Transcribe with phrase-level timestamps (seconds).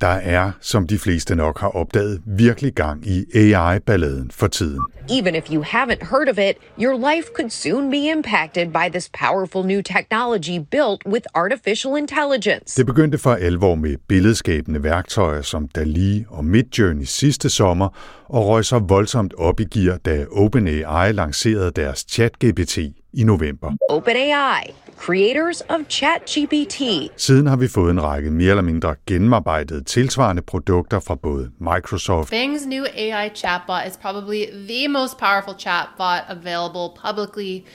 [0.00, 4.80] Der er, som de fleste nok har opdaget, virkelig gang i AI-balladen for tiden.
[5.10, 9.10] Even if you haven't heard of it, your life could soon be impacted by this
[9.24, 12.76] powerful new technology built with artificial intelligence.
[12.76, 17.88] Det begyndte for alvor med billedskabende værktøjer som DALI og Midjourney sidste sommer,
[18.28, 22.78] og røg så voldsomt op i gear, da OpenAI lancerede deres ChatGPT
[23.12, 23.72] i november.
[23.90, 26.82] OpenAI, creators of ChatGPT.
[27.16, 32.32] Siden har vi fået en række mere eller mindre gennemarbejdede tilsvarende produkter fra både Microsoft,
[32.32, 37.66] Bing's new AI chatbot is probably the most powerful chatbot available publicly,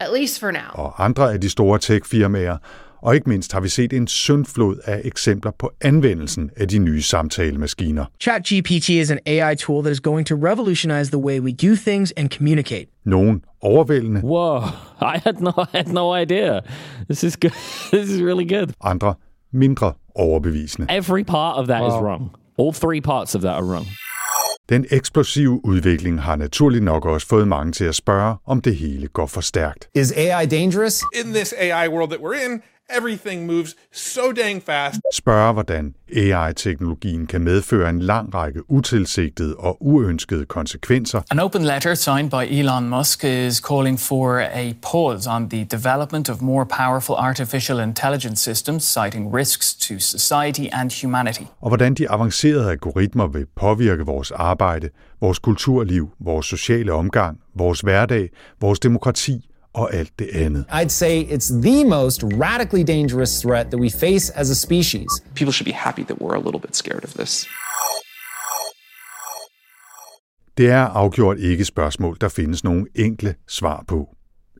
[0.00, 0.70] at least for now.
[0.72, 2.56] og andre af de store tech-firmaer,
[3.02, 7.02] og ikke mindst har vi set en syndflod af eksempler på anvendelsen af de nye
[7.02, 8.04] samtalemaskiner.
[8.20, 12.12] ChatGPT is an AI tool that is going to revolutionize the way we do things
[12.16, 12.86] and communicate.
[13.04, 14.58] Nogen overvældende, Whoa,
[15.14, 16.60] I had no, I had no idea.
[17.04, 17.52] This is good.
[17.92, 18.72] This is really good.
[18.80, 19.14] andre
[19.52, 20.86] mindre overbevisende.
[20.90, 22.30] Every part of that is wrong.
[22.58, 23.86] All three parts of that are wrong.
[24.68, 29.08] Den eksplosive udvikling har naturligt nok også fået mange til at spørge, om det hele
[29.08, 29.88] går for stærkt.
[29.94, 31.02] Is AI dangerous?
[31.24, 32.62] in this AI world that we're in,
[32.98, 35.00] everything moves so dang fast.
[35.14, 41.94] Spørge, hvordan AI-teknologien kan medføre en lang række utilsigtede og uønskede konsekvenser, An open letter
[41.94, 47.14] signed by Elon Musk is calling for a pause on the development of more powerful
[47.18, 51.42] artificial intelligence systems, citing risks to society and humanity.
[51.60, 54.88] og hvordan de avancerede algoritmer vil påvirke vores arbejde,
[55.20, 58.28] vores kulturliv, vores sociale omgang, vores hverdag,
[58.60, 60.64] vores demokrati og alt det andet.
[60.70, 65.08] I'd say it's the most radically dangerous threat that we face as a species.
[65.34, 67.46] people should be happy that we're a little bit scared of this.
[70.56, 74.08] Det er afgjort ikke spørgsmål, der findes nogle enkle svar på.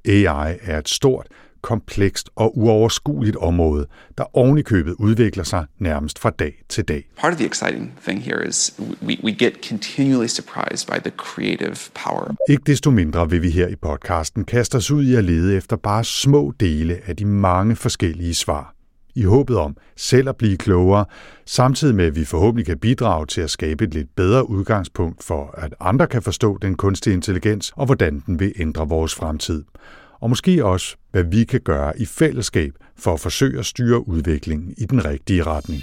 [0.04, 1.26] AI er et stort,
[1.62, 3.86] komplekst og uoverskueligt område,
[4.18, 7.08] der ovenikøbet udvikler sig nærmest fra dag til dag.
[7.16, 11.76] Part of the exciting thing here is we, we get continually surprised by the creative
[12.04, 12.34] power.
[12.48, 15.76] Ikke desto mindre vil vi her i podcasten kaste os ud i at lede efter
[15.76, 18.74] bare små dele af de mange forskellige svar.
[19.14, 21.04] I håbet om selv at blive klogere,
[21.46, 25.54] samtidig med at vi forhåbentlig kan bidrage til at skabe et lidt bedre udgangspunkt for,
[25.58, 29.64] at andre kan forstå den kunstige intelligens og hvordan den vil ændre vores fremtid.
[30.20, 34.74] Og måske også, hvad vi kan gøre i fællesskab for at forsøge at styre udviklingen
[34.78, 35.80] i den rigtige retning.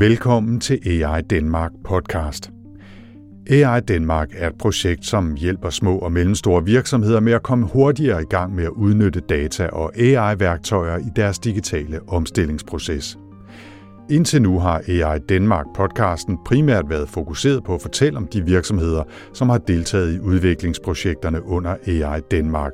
[0.00, 2.50] Velkommen til AI Danmark podcast.
[3.50, 8.22] AI Danmark er et projekt, som hjælper små og mellemstore virksomheder med at komme hurtigere
[8.22, 13.18] i gang med at udnytte data og AI-værktøjer i deres digitale omstillingsproces.
[14.10, 19.04] Indtil nu har AI Danmark podcasten primært været fokuseret på at fortælle om de virksomheder,
[19.32, 22.72] som har deltaget i udviklingsprojekterne under AI Danmark.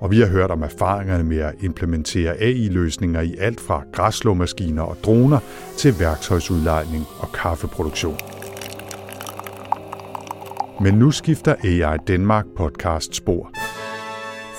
[0.00, 4.96] Og vi har hørt om erfaringerne med at implementere AI-løsninger i alt fra græsslåmaskiner og
[5.04, 5.38] droner
[5.76, 8.16] til værktøjsudlejning og kaffeproduktion.
[10.80, 13.50] Men nu skifter AI Danmark podcast spor.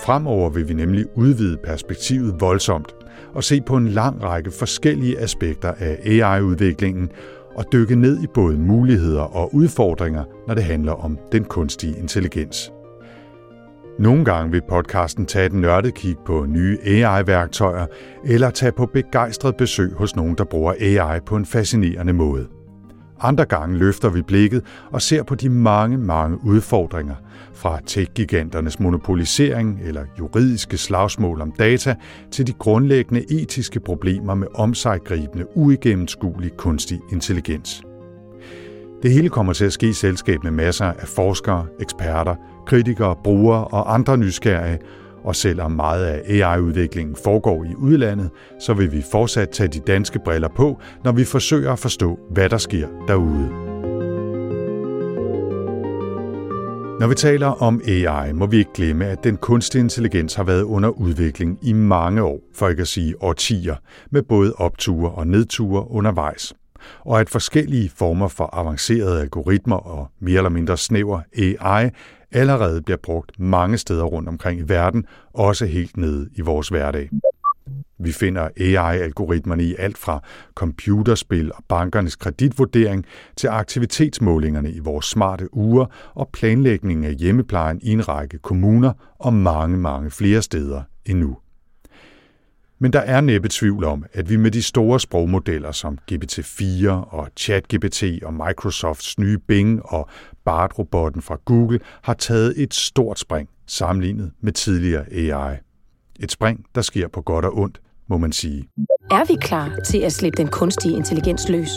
[0.05, 2.96] Fremover vil vi nemlig udvide perspektivet voldsomt
[3.33, 7.09] og se på en lang række forskellige aspekter af AI-udviklingen
[7.55, 12.71] og dykke ned i både muligheder og udfordringer, når det handler om den kunstige intelligens.
[13.99, 17.85] Nogle gange vil podcasten tage et nørdet kig på nye AI-værktøjer
[18.25, 22.56] eller tage på begejstret besøg hos nogen, der bruger AI på en fascinerende måde.
[23.21, 27.15] Andre gange løfter vi blikket og ser på de mange, mange udfordringer,
[27.53, 31.95] fra tech-giganternes monopolisering eller juridiske slagsmål om data,
[32.31, 37.83] til de grundlæggende etiske problemer med omsejgribende, uigennemskuelig kunstig intelligens.
[39.03, 42.35] Det hele kommer til at ske i selskab med masser af forskere, eksperter,
[42.67, 44.79] kritikere, brugere og andre nysgerrige,
[45.27, 48.29] og selvom meget af AI-udviklingen foregår i udlandet,
[48.59, 52.49] så vil vi fortsat tage de danske briller på, når vi forsøger at forstå, hvad
[52.49, 53.49] der sker derude.
[56.99, 60.63] Når vi taler om AI, må vi ikke glemme, at den kunstige intelligens har været
[60.63, 63.75] under udvikling i mange år, for ikke at sige årtier,
[64.11, 66.53] med både opture og nedture undervejs.
[67.05, 71.89] Og at forskellige former for avancerede algoritmer og mere eller mindre snæver AI
[72.31, 77.09] allerede bliver brugt mange steder rundt omkring i verden, også helt nede i vores hverdag.
[77.99, 80.23] Vi finder AI-algoritmerne i alt fra
[80.55, 87.91] computerspil og bankernes kreditvurdering til aktivitetsmålingerne i vores smarte ure og planlægningen af hjemmeplejen i
[87.91, 91.37] en række kommuner og mange, mange flere steder endnu.
[92.79, 97.29] Men der er næppe tvivl om, at vi med de store sprogmodeller som GPT-4 og
[97.37, 100.09] ChatGPT og Microsofts nye Bing og
[100.47, 105.57] BART-robotten fra Google har taget et stort spring sammenlignet med tidligere AI.
[106.19, 108.69] Et spring, der sker på godt og ondt, må man sige.
[109.11, 111.69] Er vi klar til at slippe den kunstige intelligens løs?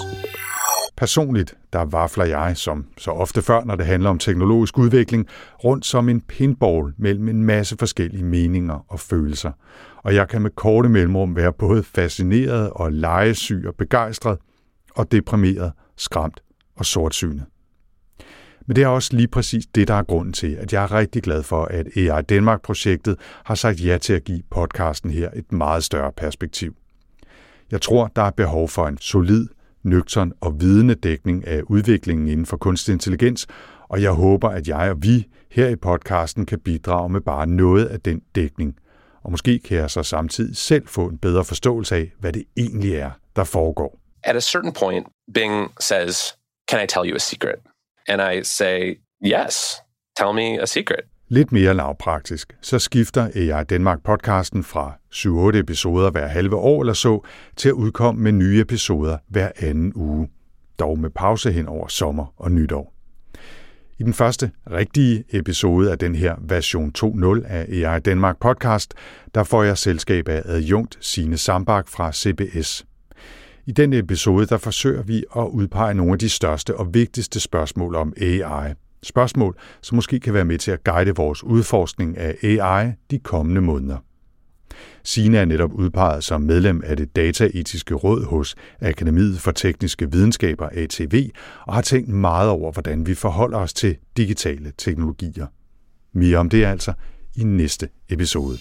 [0.96, 5.26] Personligt, der vafler jeg, som så ofte før, når det handler om teknologisk udvikling,
[5.64, 9.52] rundt som en pinball mellem en masse forskellige meninger og følelser.
[9.96, 14.38] Og jeg kan med korte mellemrum være både fascineret og legesyg og begejstret,
[14.94, 16.42] og deprimeret, skræmt
[16.76, 17.44] og sortsynet.
[18.70, 21.22] Men det er også lige præcis det, der er grunden til, at jeg er rigtig
[21.22, 25.84] glad for, at AI Danmark-projektet har sagt ja til at give podcasten her et meget
[25.84, 26.74] større perspektiv.
[27.70, 29.48] Jeg tror, der er behov for en solid,
[29.82, 33.46] nøgtern og vidende dækning af udviklingen inden for kunstig intelligens,
[33.88, 37.86] og jeg håber, at jeg og vi her i podcasten kan bidrage med bare noget
[37.86, 38.76] af den dækning.
[39.22, 42.94] Og måske kan jeg så samtidig selv få en bedre forståelse af, hvad det egentlig
[42.94, 44.00] er, der foregår.
[44.24, 46.36] At a certain point, Bing says,
[46.68, 47.69] Can I tell you a secret?
[48.08, 48.94] And I say,
[49.24, 49.76] Yes,
[50.16, 51.00] tell me a secret.
[51.28, 56.92] Lidt mere lavpraktisk, så skifter AI Danmark podcasten fra 7-8 episoder hver halve år eller
[56.92, 57.20] så,
[57.56, 60.28] til at udkomme med nye episoder hver anden uge.
[60.78, 62.94] Dog med pause hen over sommer og nytår.
[63.98, 68.94] I den første rigtige episode af den her version 2.0 af AI Danmark podcast,
[69.34, 72.86] der får jeg selskab af adjunkt Sine Sambak fra CBS.
[73.66, 77.94] I den episode der forsøger vi at udpege nogle af de største og vigtigste spørgsmål
[77.94, 78.74] om AI.
[79.02, 83.60] Spørgsmål, som måske kan være med til at guide vores udforskning af AI de kommende
[83.60, 83.96] måneder.
[85.04, 90.68] Sina er netop udpeget som medlem af det dataetiske råd hos Akademiet for Tekniske Videnskaber
[90.72, 91.30] ATV
[91.66, 95.46] og har tænkt meget over, hvordan vi forholder os til digitale teknologier.
[96.12, 96.92] Mere om det altså
[97.36, 98.58] i næste episode.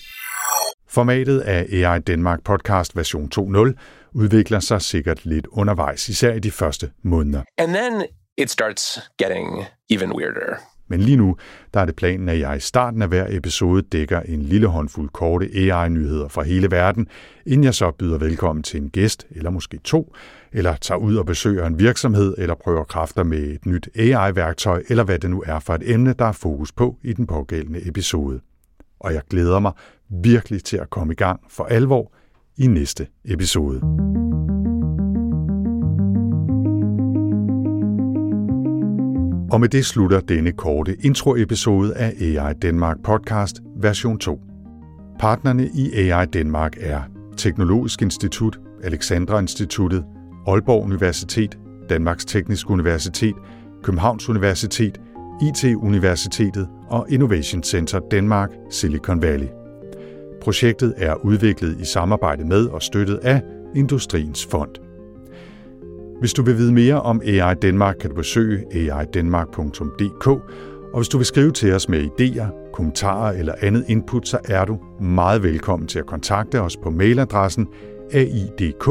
[0.92, 3.74] Formatet af AI Danmark podcast version 2.0
[4.14, 7.42] udvikler sig sikkert lidt undervejs, især i de første måneder.
[7.58, 8.06] And then
[8.38, 10.56] it starts getting even weirder.
[10.88, 11.36] Men lige nu,
[11.74, 15.10] der er det planen, at jeg i starten af hver episode dækker en lille håndfuld
[15.10, 17.08] korte AI-nyheder fra hele verden,
[17.46, 20.16] inden jeg så byder velkommen til en gæst, eller måske to,
[20.54, 25.04] eller tager ud og besøger en virksomhed, eller prøver kræfter med et nyt AI-værktøj, eller
[25.04, 28.40] hvad det nu er for et emne, der er fokus på i den pågældende episode.
[29.00, 29.72] Og jeg glæder mig
[30.10, 32.12] virkelig til at komme i gang for alvor
[32.58, 33.82] i næste episode.
[39.52, 44.42] Og med det slutter denne korte introepisode af AI Danmark podcast version 2.
[45.20, 47.02] Partnerne i AI Danmark er
[47.38, 50.06] Teknologisk Institut, Alexandra Instituttet,
[50.48, 51.58] Aalborg Universitet,
[51.90, 53.36] Danmarks Tekniske Universitet,
[53.84, 55.02] Københavns Universitet,
[55.42, 59.48] IT-universitetet og Innovation Center Danmark Silicon Valley.
[60.42, 63.42] Projektet er udviklet i samarbejde med og støttet af
[63.76, 64.76] Industriens Fond.
[66.20, 70.28] Hvis du vil vide mere om AI Danmark, kan du besøge aidanmark.dk,
[70.94, 74.66] og hvis du vil skrive til os med idéer, kommentarer eller andet input, så er
[74.66, 77.68] du meget velkommen til at kontakte os på mailadressen
[78.12, 78.88] aidk